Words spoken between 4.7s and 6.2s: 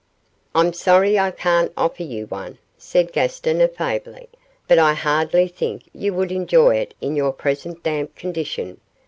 I hardly think you